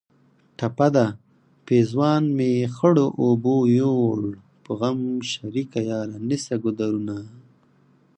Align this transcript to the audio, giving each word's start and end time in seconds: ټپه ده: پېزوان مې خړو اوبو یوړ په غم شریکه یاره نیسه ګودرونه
ټپه 0.57 0.87
ده: 0.95 1.05
پېزوان 1.65 2.23
مې 2.37 2.51
خړو 2.75 3.07
اوبو 3.23 3.55
یوړ 3.79 4.17
په 4.63 4.71
غم 4.79 4.99
شریکه 5.31 5.79
یاره 5.91 6.17
نیسه 6.29 6.55
ګودرونه 6.63 7.17